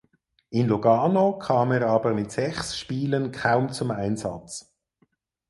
[0.49, 4.73] In Lugano kam er aber mit sechs Spielen kaum zum Einsatz.